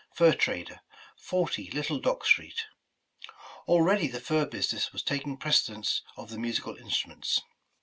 Fur 0.15 0.33
Trader, 0.33 0.79
40 1.19 1.69
Little 1.69 1.99
Dock 1.99 2.25
Street."— 2.25 2.63
Already 3.67 4.07
the 4.07 4.19
fur 4.19 4.47
business 4.47 4.91
was 4.91 5.03
taking 5.03 5.37
precedence 5.37 6.01
of 6.17 6.31
the 6.31 6.39
musical 6.39 6.75
instruments. 6.75 7.39